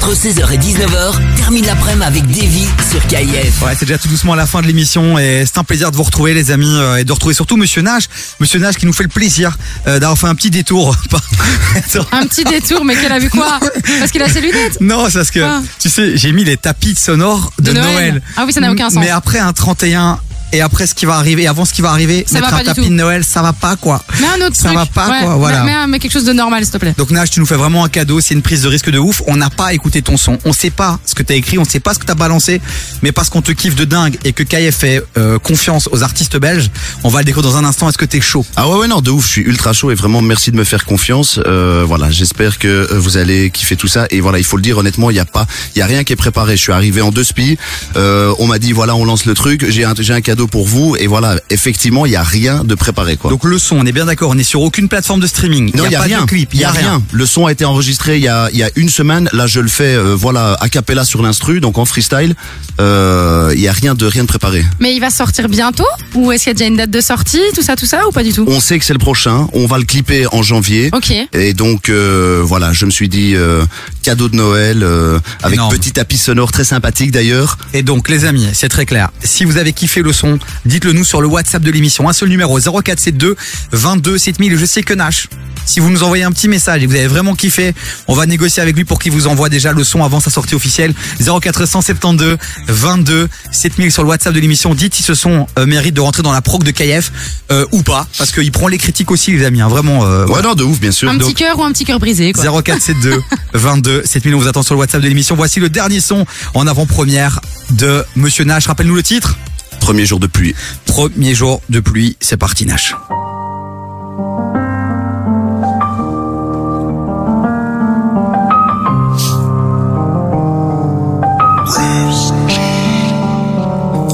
Entre 0.05 0.15
16h 0.15 0.51
et 0.51 0.57
19h, 0.57 1.13
termine 1.37 1.65
l'après-midi 1.65 2.03
avec 2.05 2.27
Davy 2.27 2.67
sur 2.91 3.07
KIF. 3.07 3.61
Ouais, 3.61 3.73
c'est 3.79 3.85
déjà 3.85 3.97
tout 3.97 4.09
doucement 4.09 4.35
la 4.35 4.45
fin 4.45 4.61
de 4.61 4.67
l'émission 4.67 5.17
et 5.17 5.45
c'est 5.45 5.57
un 5.57 5.63
plaisir 5.63 5.91
de 5.91 5.95
vous 5.95 6.03
retrouver 6.03 6.33
les 6.33 6.51
amis 6.51 6.75
euh, 6.77 6.97
et 6.97 7.05
de 7.05 7.11
retrouver 7.13 7.33
surtout 7.33 7.55
Monsieur 7.55 7.81
Nash, 7.81 8.09
Monsieur 8.41 8.59
Nash 8.59 8.75
qui 8.75 8.85
nous 8.85 8.91
fait 8.91 9.03
le 9.03 9.09
plaisir 9.09 9.57
euh, 9.87 9.99
d'avoir 9.99 10.17
fait 10.17 10.27
un 10.27 10.35
petit 10.35 10.49
détour. 10.49 10.93
Un 12.11 12.27
petit 12.27 12.43
détour, 12.43 12.83
mais 12.83 12.95
qu'elle 12.97 13.13
a 13.13 13.19
vu 13.19 13.29
quoi? 13.29 13.59
Parce 13.99 14.11
qu'il 14.11 14.21
a 14.21 14.27
ses 14.27 14.41
lunettes? 14.41 14.77
non, 14.81 15.05
c'est 15.09 15.19
parce 15.19 15.31
que 15.31 15.39
Ah. 15.39 15.61
tu 15.79 15.89
sais, 15.89 16.17
j'ai 16.17 16.33
mis 16.33 16.43
les 16.43 16.57
tapis 16.57 16.95
sonores 16.95 17.53
de, 17.59 17.71
De 17.71 17.79
Noël. 17.79 18.21
Ah 18.35 18.43
oui, 18.45 18.51
ça 18.51 18.59
n'a 18.59 18.71
aucun 18.73 18.89
sens. 18.89 18.99
Mais 18.99 19.09
après 19.09 19.39
un 19.39 19.53
31 19.53 20.19
et 20.53 20.61
après 20.61 20.87
ce 20.87 20.95
qui 20.95 21.05
va 21.05 21.15
arriver, 21.15 21.43
et 21.43 21.47
avant 21.47 21.65
ce 21.65 21.73
qui 21.73 21.81
va 21.81 21.89
arriver, 21.89 22.23
Ça 22.27 22.35
mettre 22.39 22.51
va 22.51 22.57
pas 22.59 22.63
tapis 22.63 22.87
de 22.87 22.93
Noël, 22.93 23.23
ça 23.25 23.41
va 23.41 23.51
pas 23.51 23.75
quoi. 23.75 24.01
Mais 24.21 24.27
un 24.27 24.45
autre 24.47 24.55
Ça 24.55 24.69
truc. 24.69 24.75
va 24.77 24.85
pas, 24.85 25.09
Ouais, 25.09 25.19
quoi, 25.23 25.35
voilà. 25.35 25.63
Mais, 25.63 25.71
mais, 25.73 25.87
mais 25.87 25.99
quelque 25.99 26.13
chose 26.13 26.23
de 26.25 26.33
normal, 26.33 26.63
s'il 26.63 26.71
te 26.71 26.77
plaît. 26.77 26.93
Donc 26.97 27.11
Nash, 27.11 27.31
tu 27.31 27.39
nous 27.41 27.45
fais 27.45 27.55
vraiment 27.55 27.83
un 27.83 27.89
cadeau, 27.89 28.21
c'est 28.21 28.33
une 28.33 28.41
prise 28.41 28.61
de 28.61 28.67
risque 28.69 28.89
de 28.89 28.99
ouf. 28.99 29.21
On 29.27 29.35
n'a 29.35 29.49
pas 29.49 29.73
écouté 29.73 30.01
ton 30.01 30.15
son, 30.15 30.37
on 30.45 30.53
sait 30.53 30.69
pas 30.69 30.99
ce 31.05 31.15
que 31.15 31.23
t'as 31.23 31.35
écrit, 31.35 31.57
on 31.57 31.65
sait 31.65 31.79
pas 31.79 31.93
ce 31.93 31.99
que 31.99 32.05
t'as 32.05 32.15
balancé, 32.15 32.61
mais 33.01 33.11
parce 33.11 33.29
qu'on 33.29 33.41
te 33.41 33.51
kiffe 33.51 33.75
de 33.75 33.85
dingue 33.85 34.17
et 34.23 34.31
que 34.33 34.43
KF 34.43 34.75
fait 34.75 35.03
euh, 35.17 35.39
confiance 35.39 35.89
aux 35.91 36.03
artistes 36.03 36.37
belges, 36.37 36.69
on 37.03 37.09
va 37.09 37.19
le 37.19 37.25
découvrir 37.25 37.51
dans 37.51 37.57
un 37.57 37.65
instant. 37.65 37.89
Est-ce 37.89 37.97
que 37.97 38.05
t'es 38.05 38.21
chaud? 38.21 38.45
Ah 38.55 38.69
ouais, 38.69 38.77
ouais, 38.77 38.87
non, 38.87 39.01
de 39.01 39.11
ouf. 39.11 39.25
Je 39.25 39.31
suis 39.31 39.41
ultra 39.41 39.73
chaud 39.73 39.91
et 39.91 39.95
vraiment 39.95 40.21
merci 40.21 40.51
de 40.51 40.55
me 40.57 40.63
faire 40.63 40.85
confiance. 40.85 41.39
Euh, 41.45 41.83
voilà, 41.87 42.11
j'espère 42.11 42.59
que 42.59 42.67
euh, 42.67 42.99
vous 42.99 43.17
allez 43.17 43.49
kiffer 43.49 43.75
tout 43.75 43.87
ça. 43.87 44.05
Et 44.11 44.21
voilà, 44.21 44.37
il 44.37 44.43
faut 44.45 44.57
le 44.57 44.61
dire 44.63 44.77
honnêtement, 44.77 45.09
il 45.09 45.15
y 45.15 45.19
a 45.19 45.25
pas, 45.25 45.47
il 45.75 45.79
y 45.79 45.81
a 45.81 45.85
rien 45.87 46.03
qui 46.03 46.13
est 46.13 46.17
préparé. 46.17 46.55
Je 46.57 46.61
suis 46.61 46.71
arrivé 46.71 47.01
en 47.01 47.11
deux 47.11 47.23
spies. 47.23 47.57
Euh, 47.95 48.33
on 48.39 48.47
m'a 48.47 48.59
dit 48.59 48.71
voilà, 48.71 48.95
on 48.95 49.03
lance 49.05 49.25
le 49.25 49.33
truc. 49.33 49.65
J'ai 49.69 49.83
un, 49.83 49.93
j'ai 49.97 50.13
un 50.13 50.21
cadeau 50.21 50.42
pour 50.45 50.65
vous. 50.65 50.95
Et 50.97 51.07
voilà, 51.07 51.39
effectivement, 51.49 52.05
il 52.05 52.11
y 52.11 52.15
a 52.15 52.23
rien 52.23 52.63
de 52.63 52.75
préparé 52.75 53.17
quoi. 53.17 53.31
Donc 53.31 53.43
le 53.43 53.57
son, 53.57 53.77
on 53.77 53.85
est 53.85 53.91
bien 53.91 54.05
d'accord, 54.05 54.31
on 54.31 54.37
est 54.37 54.43
sur 54.43 54.61
aucune 54.61 54.87
plateforme 54.87 55.19
de 55.19 55.27
streaming. 55.27 55.71
Non, 55.75 55.85
il 55.85 55.91
y 55.91 55.95
a, 55.95 55.99
pas 55.99 56.05
rien. 56.05 56.21
de 56.21 56.25
clip, 56.25 56.49
Il 56.53 56.61
y 56.61 56.63
a 56.63 56.71
rien. 56.71 57.01
Le 57.11 57.25
son 57.25 57.45
a 57.45 57.51
été 57.51 57.65
enregistré 57.65 58.17
il 58.17 58.23
y 58.23 58.27
a, 58.27 58.49
il 58.51 58.57
y 58.57 58.63
a 58.63 58.69
une 58.75 58.89
semaine. 58.89 59.29
Là, 59.33 59.47
je 59.47 59.59
le 59.59 59.67
fais, 59.67 59.95
euh, 59.95 60.15
voilà, 60.15 60.57
a 60.59 60.69
cappella 60.69 61.05
sur 61.05 61.21
l'instru, 61.21 61.59
donc 61.59 61.77
en 61.77 61.85
freestyle. 61.85 62.35
Euh, 62.79 63.51
il 63.55 63.61
y 63.61 63.67
a 63.67 63.71
rien 63.71 63.95
de 63.95 64.05
rien 64.05 64.23
de 64.23 64.27
préparé. 64.27 64.63
Mais 64.79 64.95
il 64.95 64.99
va 64.99 65.09
sortir 65.09 65.47
bientôt 65.47 65.85
Ou 66.15 66.31
est-ce 66.31 66.43
qu'il 66.43 66.49
y 66.49 66.55
a 66.55 66.57
déjà 66.57 66.67
une 66.67 66.77
date 66.77 66.89
de 66.89 67.01
sortie 67.01 67.41
Tout 67.53 67.61
ça, 67.61 67.75
tout 67.75 67.85
ça 67.85 68.07
Ou 68.07 68.11
pas 68.11 68.23
du 68.23 68.33
tout? 68.33 68.45
On 68.47 68.59
sait 68.59 68.79
que 68.79 68.85
c'est 68.85 68.93
le 68.93 68.99
prochain. 68.99 69.47
On 69.53 69.67
va 69.67 69.77
le 69.77 69.83
clipper 69.85 70.25
en 70.31 70.41
janvier. 70.41 70.89
Ok. 70.93 71.13
Et 71.33 71.53
donc 71.53 71.89
euh, 71.89 72.41
voilà, 72.43 72.73
je 72.73 72.85
me 72.85 72.91
suis 72.91 73.09
dit 73.09 73.33
euh, 73.35 73.63
cadeau 74.01 74.29
de 74.29 74.35
Noël 74.35 74.83
euh, 74.83 75.19
avec 75.41 75.55
Énorme. 75.55 75.75
petit 75.75 75.91
tapis 75.91 76.17
sonore 76.17 76.51
très 76.51 76.63
sympathique 76.63 77.11
d'ailleurs. 77.11 77.57
Et 77.73 77.83
donc 77.83 78.09
les 78.09 78.25
amis, 78.25 78.47
c'est 78.53 78.69
très 78.69 78.85
clair. 78.85 79.09
Si 79.23 79.45
vous 79.45 79.57
avez 79.57 79.73
kiffé 79.73 80.01
le 80.01 80.13
son, 80.13 80.32
dites-le 80.65 80.93
nous 80.93 81.03
sur 81.03 81.21
le 81.21 81.27
WhatsApp 81.27 81.61
de 81.63 81.71
l'émission. 81.71 82.07
Un 82.09 82.13
seul 82.13 82.29
numéro 82.29 82.59
0472 82.59 83.35
22 83.71 84.17
7000. 84.17 84.57
Je 84.57 84.65
sais 84.65 84.83
que 84.83 84.93
Nash. 84.93 85.27
Si 85.65 85.79
vous 85.79 85.89
nous 85.89 86.03
envoyez 86.03 86.25
un 86.25 86.31
petit 86.31 86.49
message 86.49 86.83
et 86.83 86.85
que 86.85 86.91
vous 86.91 86.97
avez 86.97 87.07
vraiment 87.07 87.35
kiffé, 87.35 87.73
on 88.09 88.15
va 88.15 88.25
négocier 88.25 88.61
avec 88.61 88.75
lui 88.75 88.83
pour 88.83 88.99
qu'il 88.99 89.13
vous 89.13 89.27
envoie 89.27 89.47
déjà 89.47 89.71
le 89.71 89.85
son 89.85 90.03
avant 90.03 90.19
sa 90.19 90.29
sortie 90.29 90.55
officielle. 90.55 90.93
0472 91.21 92.37
22 92.67 93.29
7000 93.51 93.91
sur 93.91 94.03
le 94.03 94.09
WhatsApp 94.09 94.33
de 94.33 94.39
l'émission. 94.41 94.73
Dites 94.75 94.93
si 94.93 95.03
ce 95.03 95.13
son 95.13 95.47
euh, 95.57 95.65
mérite 95.65 95.93
de 95.93 96.01
rentrer 96.01 96.21
dans 96.21 96.33
la 96.33 96.41
prog 96.41 96.63
de 96.63 96.71
KF 96.71 97.11
euh, 97.51 97.65
ou 97.71 97.81
pas, 97.81 98.05
parce 98.17 98.31
qu'il 98.33 98.51
prend 98.51 98.67
les 98.67 98.77
critiques 98.77 99.09
aussi, 99.11 99.31
les 99.31 99.45
amis. 99.45 99.61
hein. 99.61 99.69
vraiment. 99.69 100.05
euh, 100.05 100.25
Ouais 100.27 100.41
non 100.41 100.53
de 100.53 100.63
ouf 100.63 100.79
bien 100.79 100.91
sûr. 100.91 101.09
Un 101.09 101.13
Donc, 101.15 101.29
petit 101.29 101.35
cœur 101.35 101.57
ou 101.59 101.63
un 101.63 101.71
petit 101.71 101.85
cœur 101.85 101.99
brisé, 101.99 102.33
quoi. 102.33 102.43
0472 102.43 103.21
22 103.53 104.01
7000 104.05 104.35
on 104.35 104.39
vous 104.39 104.47
attend 104.47 104.63
sur 104.63 104.73
le 104.75 104.79
WhatsApp 104.81 105.01
de 105.01 105.07
l'émission. 105.07 105.35
Voici 105.35 105.59
le 105.61 105.69
dernier 105.69 106.01
son 106.01 106.25
en 106.55 106.67
avant-première 106.67 107.39
de 107.71 108.03
Monsieur 108.15 108.43
Nash. 108.43 108.67
Rappelle-nous 108.67 108.95
le 108.95 109.03
titre. 109.03 109.37
Premier 109.83 110.05
jour 110.05 110.17
de 110.21 110.27
pluie. 110.27 110.55
Premier 110.85 111.35
jour 111.35 111.61
de 111.67 111.81
pluie, 111.81 112.15
c'est 112.21 112.37
parti 112.37 112.65
Nash. 112.65 112.95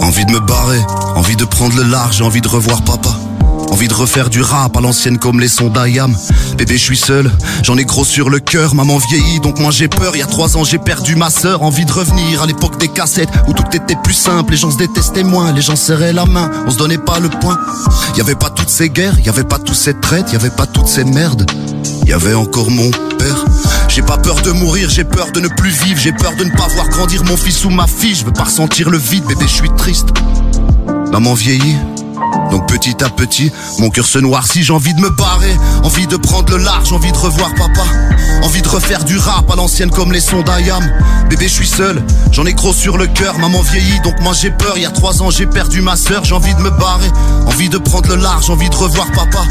Envie 0.01 0.25
de 0.25 0.31
me 0.31 0.39
barrer, 0.39 0.81
envie 1.16 1.36
de 1.36 1.45
prendre 1.45 1.75
le 1.75 1.83
large, 1.83 2.19
envie 2.24 2.42
de 2.42 2.48
revoir 2.48 2.83
papa. 2.83 3.19
Envie 3.79 3.87
de 3.87 3.93
refaire 3.93 4.29
du 4.29 4.41
rap 4.41 4.75
à 4.75 4.81
l'ancienne 4.81 5.17
comme 5.17 5.39
les 5.39 5.47
sons 5.47 5.69
d'Ayam. 5.69 6.13
Bébé, 6.57 6.73
je 6.73 6.83
suis 6.83 6.97
seul, 6.97 7.31
j'en 7.63 7.77
ai 7.77 7.85
gros 7.85 8.03
sur 8.03 8.29
le 8.29 8.39
cœur. 8.39 8.75
Maman 8.75 8.97
vieillit, 8.97 9.39
donc 9.39 9.57
moi 9.57 9.71
j'ai 9.71 9.87
peur. 9.87 10.17
Il 10.17 10.19
y 10.19 10.21
a 10.21 10.25
trois 10.25 10.57
ans, 10.57 10.65
j'ai 10.65 10.79
perdu 10.79 11.15
ma 11.15 11.29
sœur. 11.29 11.61
Envie 11.63 11.85
de 11.85 11.92
revenir 11.94 12.42
à 12.42 12.45
l'époque 12.45 12.77
des 12.77 12.89
cassettes 12.89 13.30
où 13.47 13.54
tout 13.54 13.63
était 13.71 13.95
plus 14.04 14.13
simple. 14.13 14.51
Les 14.51 14.57
gens 14.57 14.69
se 14.69 14.75
détestaient 14.75 15.23
moins, 15.23 15.54
les 15.54 15.61
gens 15.61 15.77
serraient 15.77 16.11
la 16.11 16.25
main, 16.25 16.51
on 16.68 16.71
se 16.71 16.77
donnait 16.77 16.97
pas 16.97 17.19
le 17.19 17.30
point. 17.30 17.57
Y 18.18 18.19
avait 18.19 18.35
pas 18.35 18.49
toutes 18.49 18.68
ces 18.68 18.89
guerres, 18.89 19.18
y 19.23 19.30
avait 19.30 19.45
pas 19.45 19.59
toutes 19.59 19.77
ces 19.77 19.94
traites, 19.94 20.33
y 20.33 20.35
avait 20.35 20.49
pas 20.49 20.65
toutes 20.65 20.89
ces 20.89 21.06
merdes. 21.06 21.49
Y 22.06 22.11
avait 22.11 22.33
encore 22.33 22.69
mon 22.69 22.92
père. 22.92 23.45
J'ai 23.87 24.01
pas 24.01 24.18
peur 24.18 24.42
de 24.42 24.51
mourir, 24.51 24.89
j'ai 24.89 25.06
peur 25.06 25.31
de 25.31 25.39
ne 25.39 25.47
plus 25.47 25.71
vivre, 25.71 26.01
j'ai 26.01 26.11
peur 26.11 26.35
de 26.35 26.44
ne 26.44 26.51
pas 26.51 26.68
voir 26.68 26.89
grandir 26.89 27.23
mon 27.23 27.37
fils 27.37 27.63
ou 27.63 27.69
ma 27.69 27.87
fille. 27.87 28.15
Je 28.15 28.25
veux 28.25 28.33
pas 28.33 28.44
ressentir 28.44 28.89
le 28.89 28.97
vide, 28.97 29.23
bébé, 29.23 29.45
je 29.47 29.56
suis 29.56 29.71
triste. 29.77 30.09
Maman 31.13 31.33
vieillit. 31.33 31.77
Donc 32.51 32.68
petit 32.68 33.03
à 33.03 33.09
petit, 33.09 33.51
mon 33.79 33.89
cœur 33.89 34.06
se 34.06 34.19
noircit, 34.19 34.63
j'ai 34.63 34.73
envie 34.73 34.94
de 34.94 35.01
me 35.01 35.09
barrer, 35.09 35.56
envie 35.83 36.07
de 36.07 36.18
prendre 36.18 36.51
le 36.51 36.63
large, 36.63 36.91
envie 36.91 37.11
de 37.11 37.18
revoir 37.18 37.53
papa, 37.56 37.83
envie 38.44 38.61
de 38.61 38.68
refaire 38.68 39.03
du 39.03 39.18
rap 39.18 39.49
à 39.51 39.56
l'ancienne 39.56 39.91
comme 39.91 40.11
les 40.11 40.19
sons 40.19 40.41
d'Ayam. 40.41 40.83
Bébé, 41.29 41.47
je 41.47 41.53
suis 41.53 41.68
seul, 41.68 42.03
j'en 42.31 42.45
ai 42.45 42.53
gros 42.53 42.73
sur 42.73 42.97
le 42.97 43.06
cœur, 43.06 43.37
maman 43.37 43.61
vieillit, 43.61 43.99
donc 44.01 44.19
moi 44.21 44.33
j'ai 44.33 44.49
peur, 44.49 44.73
il 44.77 44.81
y 44.81 44.85
a 44.85 44.91
trois 44.91 45.21
ans 45.21 45.29
j'ai 45.29 45.45
perdu 45.45 45.81
ma 45.81 45.95
sœur, 45.95 46.23
j'ai 46.23 46.33
envie 46.33 46.56
de 46.56 46.61
me 46.61 46.71
barrer, 46.71 47.11
envie 47.45 47.69
de 47.69 47.77
prendre 47.77 48.09
le 48.09 48.15
large, 48.15 48.49
envie 48.49 48.69
de 48.69 48.75
revoir 48.75 49.11
papa, 49.11 49.44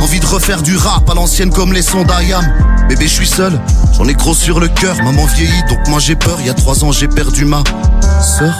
envie 0.00 0.20
de 0.20 0.26
refaire 0.26 0.62
du 0.62 0.76
rap 0.76 1.08
à 1.08 1.14
l'ancienne 1.14 1.50
comme 1.50 1.72
les 1.72 1.82
sons 1.82 2.04
d'Ayam. 2.04 2.44
Bébé, 2.88 3.08
je 3.08 3.14
suis 3.14 3.28
seul, 3.28 3.58
j'en 3.96 4.06
ai 4.06 4.14
gros 4.14 4.34
sur 4.34 4.60
le 4.60 4.68
cœur, 4.68 4.96
maman 5.02 5.24
vieillit, 5.24 5.62
donc 5.70 5.88
moi 5.88 5.98
j'ai 6.00 6.16
peur, 6.16 6.36
il 6.40 6.46
y 6.46 6.50
a 6.50 6.54
trois 6.54 6.84
ans 6.84 6.92
j'ai 6.92 7.08
perdu 7.08 7.46
ma 7.46 7.62
sœur. 8.20 8.54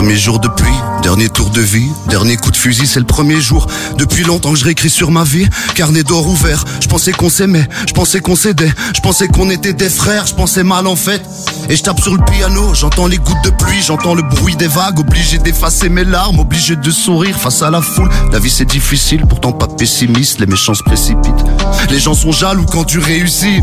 Premier 0.00 0.16
jour 0.16 0.38
de 0.40 0.48
pluie, 0.48 0.80
dernier 1.02 1.28
tour 1.28 1.50
de 1.50 1.60
vie, 1.60 1.90
dernier 2.08 2.38
coup 2.38 2.50
de 2.50 2.56
fusil, 2.56 2.86
c'est 2.86 3.00
le 3.00 3.04
premier 3.04 3.38
jour. 3.38 3.66
Depuis 3.98 4.24
longtemps 4.24 4.54
que 4.54 4.58
je 4.58 4.64
réécris 4.64 4.88
sur 4.88 5.10
ma 5.10 5.24
vie, 5.24 5.46
carnet 5.74 6.02
d'or 6.02 6.26
ouvert. 6.26 6.64
Je 6.80 6.88
pensais 6.88 7.12
qu'on 7.12 7.28
s'aimait, 7.28 7.68
je 7.86 7.92
pensais 7.92 8.20
qu'on 8.20 8.34
s'aidait, 8.34 8.72
je 8.96 9.00
pensais 9.02 9.28
qu'on 9.28 9.50
était 9.50 9.74
des 9.74 9.90
frères, 9.90 10.26
je 10.26 10.34
pensais 10.34 10.62
mal 10.62 10.86
en 10.86 10.96
fait. 10.96 11.22
Et 11.68 11.76
je 11.76 11.82
tape 11.82 12.00
sur 12.00 12.16
le 12.16 12.24
piano, 12.24 12.72
j'entends 12.72 13.08
les 13.08 13.18
gouttes 13.18 13.44
de 13.44 13.50
pluie, 13.50 13.82
j'entends 13.82 14.14
le 14.14 14.22
bruit 14.22 14.56
des 14.56 14.68
vagues, 14.68 15.00
obligé 15.00 15.36
d'effacer 15.36 15.90
mes 15.90 16.04
larmes, 16.04 16.38
obligé 16.38 16.76
de 16.76 16.90
sourire 16.90 17.38
face 17.38 17.60
à 17.60 17.68
la 17.68 17.82
foule. 17.82 18.08
La 18.32 18.38
vie 18.38 18.48
c'est 18.48 18.64
difficile, 18.64 19.26
pourtant 19.28 19.52
pas 19.52 19.68
pessimiste, 19.68 20.40
les 20.40 20.46
méchants 20.46 20.72
se 20.72 20.82
précipitent. 20.82 21.44
Les 21.90 22.00
gens 22.00 22.14
sont 22.14 22.32
jaloux 22.32 22.64
quand 22.64 22.84
tu 22.84 23.00
réussis. 23.00 23.60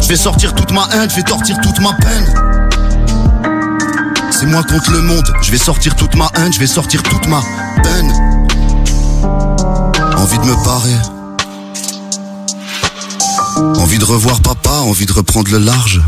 Je 0.00 0.06
vais 0.06 0.16
sortir 0.16 0.54
toute 0.54 0.70
ma 0.70 0.88
haine, 0.92 1.10
je 1.10 1.16
vais 1.16 1.24
tortir 1.24 1.56
toute 1.60 1.80
ma 1.80 1.92
peine. 1.94 2.54
Moi 4.46 4.62
contre 4.62 4.92
le 4.92 5.00
monde, 5.00 5.32
je 5.42 5.50
vais 5.50 5.58
sortir 5.58 5.96
toute 5.96 6.14
ma 6.14 6.30
haine, 6.36 6.52
je 6.52 6.60
vais 6.60 6.66
sortir 6.66 7.02
toute 7.02 7.26
ma 7.26 7.40
peine. 7.82 8.12
Envie 10.16 10.38
de 10.38 10.44
me 10.44 10.64
barrer. 10.64 10.98
Envie 13.80 13.98
de 13.98 14.04
revoir 14.04 14.40
papa, 14.42 14.70
envie 14.70 15.06
de 15.06 15.12
reprendre 15.12 15.50
le 15.50 15.58
large. 15.58 16.02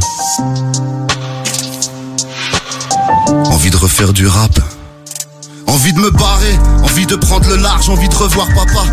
Envie 3.50 3.70
de 3.70 3.76
refaire 3.76 4.12
du 4.12 4.28
rap. 4.28 4.60
Envie 5.68 5.92
de 5.92 5.98
me 5.98 6.10
barrer, 6.10 6.58
envie 6.82 7.06
de 7.06 7.16
prendre 7.16 7.48
le 7.48 7.56
large, 7.56 7.88
envie 7.88 8.08
de 8.08 8.14
revoir 8.14 8.46
papa, 8.48 8.84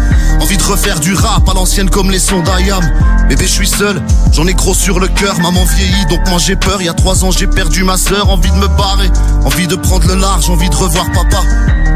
envie 0.41 0.57
de 0.57 0.63
refaire 0.63 0.99
du 0.99 1.13
rap 1.13 1.47
à 1.47 1.53
l'ancienne 1.53 1.89
comme 1.89 2.09
les 2.09 2.19
sons 2.19 2.41
d'Ayam. 2.41 2.83
Bébé, 3.29 3.45
je 3.45 3.51
suis 3.51 3.67
seul, 3.67 4.01
j'en 4.31 4.47
ai 4.47 4.53
gros 4.53 4.73
sur 4.73 4.99
le 4.99 5.07
cœur, 5.07 5.39
maman 5.39 5.63
vieillit 5.65 6.05
donc 6.07 6.27
moi 6.29 6.39
j'ai 6.39 6.55
peur. 6.55 6.81
Il 6.81 6.85
y 6.85 6.89
a 6.89 6.93
trois 6.93 7.23
ans 7.23 7.31
j'ai 7.31 7.47
perdu 7.47 7.83
ma 7.83 7.97
sœur, 7.97 8.29
envie 8.29 8.49
de 8.49 8.57
me 8.57 8.67
barrer, 8.67 9.09
envie 9.45 9.67
de 9.67 9.75
prendre 9.75 10.07
le 10.07 10.15
large, 10.15 10.49
envie 10.49 10.69
de 10.69 10.75
revoir 10.75 11.05
papa, 11.11 11.43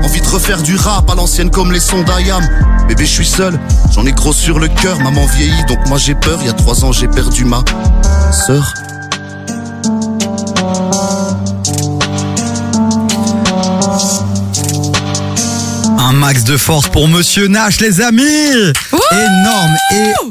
envie 0.04 0.22
de 0.22 0.28
refaire 0.28 0.62
du 0.62 0.76
rap 0.76 1.10
à 1.10 1.16
l'ancienne 1.16 1.50
comme 1.50 1.72
les 1.72 1.80
sons 1.80 2.04
d'Ayam. 2.04 2.48
Bébé, 2.88 3.06
je 3.06 3.12
suis 3.12 3.28
seul, 3.28 3.60
j'en 3.92 4.06
ai 4.06 4.14
gros 4.14 4.34
sur 4.34 4.60
le 4.60 4.68
cœur, 4.68 5.00
maman 5.00 5.26
vieillit 5.26 5.66
donc 5.68 5.86
moi 5.88 5.98
j'ai 5.98 6.16
peur. 6.16 6.38
Il 6.42 6.48
y 6.48 6.50
a 6.50 6.54
trois 6.54 6.86
ans 6.86 6.92
j'ai 6.92 7.08
perdu 7.08 7.46
ma 7.46 7.64
sœur. 8.32 8.74
Max 16.28 16.44
de 16.44 16.58
force 16.58 16.90
pour 16.90 17.08
Monsieur 17.08 17.48
Nash, 17.48 17.80
les 17.80 18.02
amis 18.02 18.20
Énorme, 19.14 19.78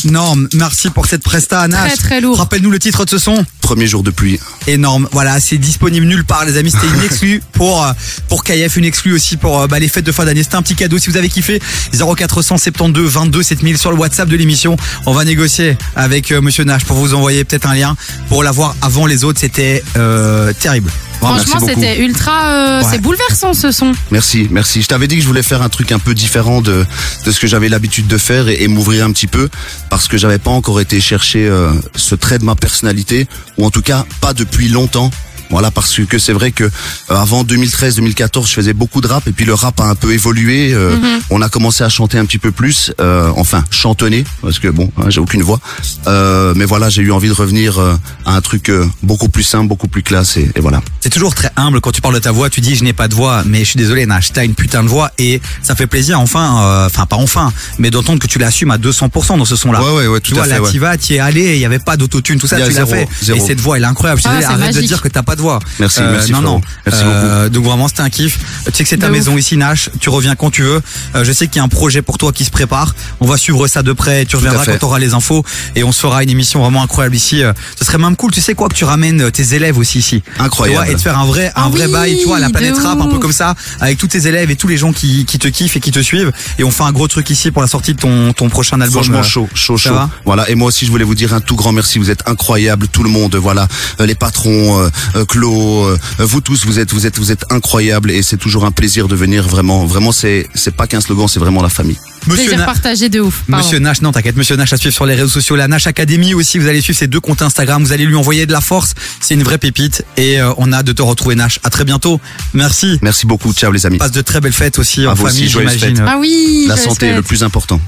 énorme. 0.05 0.49
Merci 0.53 0.91
pour 0.91 1.07
cette 1.07 1.23
presta, 1.23 1.67
Nash. 1.69 1.95
Très, 1.95 1.97
très 1.97 2.21
lourd. 2.21 2.37
Rappelle-nous 2.37 2.71
le 2.71 2.79
titre 2.79 3.07
de 3.07 3.11
ce 3.11 3.17
son. 3.17 3.47
Premier 3.67 3.89
jour 3.89 4.05
de 4.05 4.13
pluie. 4.13 4.39
Énorme. 4.69 5.09
Voilà, 5.11 5.41
c'est 5.41 5.59
disponible 5.59 6.07
nulle 6.07 6.25
part, 6.25 6.45
les 6.45 6.57
amis. 6.57 6.71
C'était 6.71 6.87
une 6.87 7.03
exclue 7.05 7.43
pour 7.53 7.85
euh, 7.85 7.91
pour 8.29 8.45
KF, 8.45 8.77
une 8.77 8.85
exclue 8.85 9.13
aussi 9.13 9.37
pour 9.37 9.61
euh, 9.61 9.67
bah, 9.67 9.81
les 9.81 9.89
fêtes 9.89 10.07
de 10.07 10.13
fin 10.13 10.25
d'année. 10.25 10.45
C'était 10.45 10.55
un 10.55 10.63
petit 10.63 10.77
cadeau. 10.77 10.99
Si 10.99 11.11
vous 11.11 11.17
avez 11.17 11.29
kiffé, 11.29 11.61
0472 11.93 13.11
22 13.11 13.43
7000 13.43 13.77
sur 13.79 13.91
le 13.91 13.97
WhatsApp 13.99 14.29
de 14.29 14.37
l'émission. 14.37 14.77
On 15.07 15.13
va 15.13 15.25
négocier 15.25 15.77
avec 15.97 16.31
euh, 16.31 16.41
Monsieur 16.41 16.63
Nash 16.63 16.85
pour 16.85 16.97
vous 16.97 17.15
envoyer 17.15 17.43
peut-être 17.43 17.67
un 17.67 17.75
lien 17.75 17.97
pour 18.29 18.45
l'avoir 18.45 18.77
avant 18.83 19.07
les 19.07 19.25
autres. 19.25 19.41
C'était 19.41 19.83
euh, 19.97 20.53
terrible. 20.61 20.91
Vraiment, 21.21 21.39
Franchement, 21.39 21.67
c'était 21.67 21.99
ultra. 21.99 22.45
euh, 22.53 22.83
Ouais. 22.83 22.89
C'est 22.91 22.99
bouleversant 23.01 23.55
ce 23.55 23.73
son. 23.73 23.93
Merci, 24.11 24.49
merci. 24.51 24.83
Je 24.83 24.87
t'avais 24.87 25.09
dit 25.09 25.17
que 25.17 25.23
je 25.23 25.27
voulais 25.27 25.43
faire 25.43 25.63
un 25.63 25.71
truc 25.71 25.91
un 25.91 25.99
peu 25.99 26.13
différent 26.15 26.61
de, 26.61 26.85
de 27.25 27.33
ce 27.33 27.41
que 27.41 27.47
j'avais 27.47 27.71
l'habitude 27.71 28.07
de 28.07 28.19
faire 28.19 28.49
et, 28.49 28.63
et 28.63 28.69
m'ouvrir 28.69 29.07
un 29.07 29.13
petit 29.13 29.27
peu 29.27 29.49
parce 29.89 30.09
que 30.09 30.19
j'avais 30.19 30.39
pas 30.39 30.51
encore 30.51 30.79
été 30.79 31.01
chercher 31.01 31.47
euh, 31.49 31.71
ce 31.95 32.15
trait 32.15 32.39
de 32.39 32.45
ma 32.45 32.55
personnalité 32.55 33.27
ou 33.59 33.65
en 33.65 33.71
tout 33.71 33.83
cas 33.83 34.05
pas 34.21 34.33
depuis 34.33 34.69
longtemps. 34.69 35.11
Voilà 35.51 35.71
parce 35.71 36.01
que 36.09 36.19
c'est 36.19 36.33
vrai 36.33 36.51
que 36.53 36.65
euh, 36.65 36.71
avant 37.09 37.45
2013-2014 37.45 38.47
je 38.49 38.53
faisais 38.55 38.73
beaucoup 38.73 39.01
de 39.01 39.07
rap 39.09 39.27
et 39.29 39.33
puis 39.33 39.45
le 39.45 39.55
rap 39.55 39.81
a 39.81 39.85
un 39.85 39.95
peu 39.95 40.13
évolué. 40.13 40.73
euh, 40.73 40.97
On 41.31 41.43
a 41.43 41.49
commencé 41.49 41.85
à 41.85 41.89
chanter 41.89 42.19
un 42.19 42.25
petit 42.27 42.39
peu 42.39 42.51
plus, 42.53 42.93
euh, 43.01 43.31
enfin 43.37 43.65
chantonner 43.71 44.25
parce 44.43 44.59
que 44.59 44.69
bon 44.69 44.91
hein, 44.99 45.05
j'ai 45.09 45.21
aucune 45.21 45.43
voix. 45.43 45.61
Euh, 46.07 46.53
mais 46.57 46.65
voilà 46.65 46.89
j'ai 46.89 47.03
eu 47.03 47.13
envie 47.13 47.29
de 47.29 47.35
revenir 47.35 47.79
euh, 47.79 47.97
à 48.25 48.37
un 48.37 48.41
truc 48.41 48.69
euh, 48.71 48.87
beaucoup 49.03 49.29
plus 49.29 49.43
simple, 49.43 49.69
beaucoup 49.69 49.89
plus 49.89 50.03
classe 50.03 50.37
et, 50.37 50.51
et 50.55 50.61
voilà. 50.61 50.83
C'est 51.01 51.11
toujours 51.11 51.35
très 51.35 51.51
humble 51.57 51.81
quand 51.81 51.93
tu 51.93 52.01
parles 52.01 52.15
de 52.15 52.21
ta 52.21 52.33
voix. 52.33 52.51
Tu 52.51 52.61
dis 52.61 52.75
je 52.77 52.85
n'ai 52.85 52.93
pas 52.93 53.09
de 53.09 53.15
voix, 53.15 53.43
mais 53.47 53.61
je 53.61 53.65
suis 53.71 53.79
désolé 53.79 54.07
Nash, 54.07 54.33
t'as 54.33 54.45
une 54.45 54.55
putain 54.55 54.83
de 54.83 54.89
voix 54.89 55.11
et 55.19 55.41
ça 55.63 55.75
fait 55.75 55.87
plaisir 55.87 56.21
enfin, 56.21 56.63
euh, 56.63 56.87
enfin 56.87 57.07
pas 57.07 57.17
enfin, 57.17 57.53
mais 57.79 57.91
d'entendre 57.91 58.19
que 58.19 58.27
tu 58.27 58.39
l'assumes 58.39 58.71
à 58.71 58.79
200% 58.79 59.39
dans 59.39 59.45
ce 59.45 59.57
son-là. 59.57 59.83
Ouais, 59.83 59.93
ouais, 59.93 60.07
ouais, 60.09 60.21
tout 60.21 60.33
tu 60.33 60.35
à 60.35 60.37
vois, 60.37 60.45
fait, 60.45 60.51
là, 60.51 60.63
ouais. 60.63 60.71
t'y 60.71 60.79
vas, 60.79 60.97
t'y 60.97 61.15
es 61.15 61.19
allé, 61.19 61.55
il 61.55 61.61
y 61.61 61.65
avait 61.65 61.79
pas 61.79 61.97
d'autotune, 61.97 62.39
tout 62.39 62.47
ça, 62.47 62.59
y 62.59 62.65
tu 62.69 62.73
l'as 62.75 62.87
fait. 62.87 63.09
zéro. 63.23 63.39
Et 63.39 63.47
cette 63.47 63.61
voix, 63.61 63.77
elle 63.77 63.85
est 63.85 63.87
incroyable. 63.87 64.21
Je 64.21 64.29
suis 64.29 64.37
Ah, 64.37 64.41
désolé, 64.41 64.63
arrête 64.63 64.77
de 64.77 64.81
dire 64.81 65.01
que 65.03 65.09
t'as 65.09 65.23
pas 65.23 65.36
de 65.37 65.41
voix. 65.43 65.59
Merci, 65.79 66.01
merci, 66.03 66.33
Non, 66.33 66.41
non. 66.41 66.61
Florent. 66.87 67.03
Merci 67.41 67.51
Donc 67.51 67.65
vraiment, 67.65 67.89
c'était 67.89 68.03
un 68.03 68.11
kiff. 68.11 68.39
Tu 68.67 68.73
sais 68.73 68.83
que 68.83 68.89
c'est 68.89 68.97
ta 68.99 69.07
De 69.09 69.13
maison 69.13 69.35
ouf. 69.35 69.41
ici, 69.41 69.57
Nash. 69.57 69.91
Tu 70.01 70.09
reviens 70.09 70.35
quand 70.35 70.51
tu 70.51 70.63
veux. 70.63 70.81
Euh, 71.15 71.25
je 71.25 71.33
sais 71.33 71.47
qu'il 71.47 71.57
y 71.57 71.61
a 71.61 71.65
un 71.65 71.69
projet 71.69 72.03
pour 72.03 72.19
toi 72.19 72.33
qui 72.33 72.45
se 72.45 72.51
prépare. 72.51 72.95
On 73.21 73.27
va 73.27 73.37
suivre 73.37 73.67
ça 73.69 73.83
de 73.83 73.93
près. 73.93 74.25
Tu 74.27 74.37
reviendras 74.37 74.65
quand 74.65 74.79
tu 74.79 74.85
auras 74.85 74.99
les 74.99 75.15
infos 75.15 75.45
et 75.75 75.85
on 75.85 75.93
se 75.93 76.01
fera 76.01 76.23
une 76.23 76.31
émission 76.31 76.61
vraiment 76.61 76.83
incroyable 76.83 77.15
ici. 77.17 77.43
Euh, 77.45 77.53
Ce 77.79 77.85
serait 77.85 77.99
même 77.99 78.17
cool. 78.17 78.31
Tu 78.33 78.41
sais 78.41 78.55
quoi 78.55 78.69
que 78.69 78.75
tu 78.75 78.85
ramènes 78.85 79.21
euh, 79.23 79.31
tes 79.31 79.55
élèves 79.55 79.79
aussi 79.79 79.99
ici. 79.99 80.23
Incroyable. 80.39 80.81
Tu 80.81 80.85
vois, 80.87 80.93
et 80.93 80.95
de 80.97 81.01
faire 81.01 81.19
un 81.19 81.27
vrai, 81.27 81.49
un 81.49 81.65
Ah 81.67 81.69
vrai 81.69 81.87
oui, 81.87 81.93
bail. 81.93 82.19
Tu 82.21 82.27
vois, 82.27 82.39
la 82.41 82.49
de 82.49 82.53
planète 82.53 82.79
rap, 82.79 83.01
un 83.01 83.07
peu 83.09 83.19
comme 83.19 83.33
ça, 83.33 83.55
avec 83.81 83.99
tous 83.99 84.09
tes 84.09 84.27
élèves 84.27 84.51
et 84.51 84.57
tous 84.57 84.69
les 84.69 84.77
gens 84.77 84.93
qui, 84.93 85.25
qui 85.27 85.39
te 85.39 85.49
kiffent 85.49 85.77
et 85.77 85.81
qui 85.81 85.91
te 85.91 86.01
suivent. 86.01 86.33
Et 86.59 86.65
on 86.65 86.71
fait 86.71 86.83
un 86.85 86.93
gros 86.93 87.09
truc 87.09 87.29
ici 87.31 87.51
pour 87.51 87.63
la 87.63 87.69
sortie 87.69 87.95
de 87.95 87.99
ton, 88.01 88.33
ton 88.33 88.49
prochain 88.49 88.81
album. 88.81 89.03
Franchement 89.03 89.19
euh, 89.19 89.23
chaud, 89.23 89.49
chaud, 89.55 89.77
chaud. 89.77 89.95
Voilà. 90.25 90.49
Et 90.51 90.55
moi 90.55 90.69
aussi, 90.69 90.87
je 90.87 90.91
voulais 90.91 91.05
vous 91.05 91.15
dire 91.15 91.35
un 91.35 91.41
tout 91.41 91.57
grand 91.57 91.73
merci. 91.73 91.99
Vous 91.99 92.11
êtes 92.11 92.23
incroyables, 92.27 92.89
tout 92.89 93.03
le 93.03 93.11
monde. 93.11 93.37
Voilà, 93.37 93.69
Euh, 94.01 94.07
les 94.07 94.15
patrons, 94.15 94.81
euh, 95.15 95.25
Claude, 95.27 95.99
euh, 96.21 96.25
vous 96.25 96.41
tous, 96.41 96.65
vous 96.67 96.79
êtes, 96.79 96.93
vous 96.93 97.07
êtes, 97.07 97.19
vous 97.19 97.33
êtes 97.33 97.45
incroyables. 97.51 98.11
Et 98.11 98.23
c'est 98.23 98.37
toujours 98.39 98.65
un 98.65 98.71
plaisir 98.73 99.09
de 99.09 99.15
venir. 99.15 99.47
Vraiment, 99.49 99.85
vraiment, 99.87 100.13
c'est, 100.13 100.49
c'est 100.55 100.75
pas 100.75 100.87
qu'un 100.87 101.01
slogan, 101.01 101.29
c'est 101.29 101.41
vraiment 101.41 101.63
la 101.63 101.69
famille. 101.69 101.99
Monsieur 102.27 102.45
Plaisir 102.47 102.59
Na- 102.59 102.65
partagé 102.67 103.09
de 103.09 103.21
ouf. 103.21 103.45
Pardon. 103.49 103.65
Monsieur 103.65 103.79
Nash, 103.79 104.03
non 104.03 104.11
t'inquiète, 104.11 104.37
Monsieur 104.37 104.57
Nash 104.57 104.73
à 104.73 104.77
suivre 104.77 104.93
sur 104.95 105.07
les 105.07 105.15
réseaux 105.15 105.29
sociaux, 105.29 105.55
la 105.55 105.69
Nash 105.69 105.87
Academy 105.87 106.35
aussi, 106.35 106.59
vous 106.59 106.67
allez 106.67 106.81
suivre 106.81 106.99
ses 106.99 107.07
deux 107.07 107.21
comptes 107.21 107.41
Instagram, 107.41 107.85
vous 107.85 107.93
allez 107.93 108.05
lui 108.05 108.17
envoyer 108.17 108.47
de 108.47 108.53
la 108.53 108.61
force, 108.61 108.95
c'est 109.21 109.35
une 109.35 109.45
vraie 109.45 109.59
pépite 109.59 110.05
et 110.17 110.41
euh, 110.41 110.53
on 110.57 110.73
a 110.73 110.79
hâte 110.79 110.87
de 110.87 110.93
te 110.93 111.03
retrouver 111.03 111.37
Nash. 111.37 111.61
À 111.63 111.71
très 111.71 111.85
bientôt, 111.85 112.21
merci. 112.53 112.99
Merci 113.01 113.27
beaucoup. 113.27 113.53
Ciao, 113.53 113.71
les 113.71 113.87
amis. 113.87 113.99
Passe 113.99 114.11
de 114.11 114.23
très 114.23 114.41
belles 114.41 114.53
fêtes 114.53 114.81
aussi 114.81 115.07
À 115.07 115.13
en 115.13 115.17
famille, 115.17 115.49
j'imagine. 115.49 116.03
Ah 116.05 116.17
oui. 116.19 116.65
La 116.67 116.77
santé 116.77 117.07
est 117.07 117.15
le 117.15 117.23
plus 117.23 117.45
important. 117.45 117.81